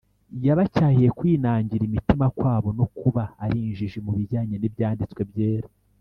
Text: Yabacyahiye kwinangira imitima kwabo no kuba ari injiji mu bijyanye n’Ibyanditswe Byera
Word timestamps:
Yabacyahiye 0.47 1.09
kwinangira 1.17 1.83
imitima 1.89 2.25
kwabo 2.37 2.69
no 2.77 2.85
kuba 2.97 3.23
ari 3.43 3.57
injiji 3.65 3.99
mu 4.05 4.11
bijyanye 4.17 4.55
n’Ibyanditswe 4.57 5.21
Byera 5.31 5.69